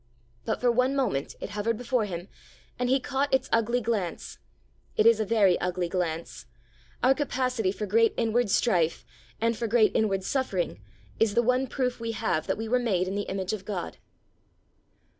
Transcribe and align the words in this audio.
But 0.45 0.59
for 0.59 0.71
one 0.71 0.95
moment 0.95 1.35
it 1.39 1.51
hovered 1.51 1.77
before 1.77 2.05
Him, 2.05 2.27
and 2.79 2.89
He 2.89 2.99
caught 2.99 3.31
its 3.31 3.47
ugly 3.53 3.79
glance. 3.81 4.39
It 4.97 5.05
is 5.05 5.19
a 5.19 5.25
very 5.25 5.59
ugly 5.61 5.87
glance. 5.89 6.47
Our 7.03 7.13
capacity 7.13 7.71
for 7.71 7.85
great 7.85 8.15
inward 8.17 8.49
strife 8.49 9.05
and 9.39 9.55
for 9.55 9.67
great 9.67 9.95
inward 9.95 10.23
suffering 10.23 10.81
is 11.19 11.35
the 11.35 11.43
one 11.43 11.67
proof 11.67 11.99
we 11.99 12.13
have 12.13 12.47
that 12.47 12.57
we 12.57 12.67
were 12.67 12.79
made 12.79 13.07
in 13.07 13.13
the 13.13 13.29
image 13.29 13.53
of 13.53 13.63
God. 13.63 13.97